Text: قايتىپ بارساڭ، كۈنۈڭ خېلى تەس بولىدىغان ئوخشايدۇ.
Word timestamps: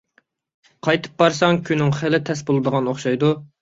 قايتىپ 0.87 1.23
بارساڭ، 1.23 1.63
كۈنۈڭ 1.69 1.95
خېلى 2.01 2.25
تەس 2.33 2.45
بولىدىغان 2.51 2.93
ئوخشايدۇ. 2.95 3.37